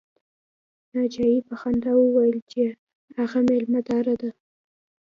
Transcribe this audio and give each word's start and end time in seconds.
ناجیې 0.93 1.45
په 1.47 1.55
خندا 1.61 1.91
وویل 1.97 2.37
چې 2.51 2.61
هغه 3.17 3.39
مېلمه 3.47 3.81
داره 3.89 4.13
ده 4.21 4.31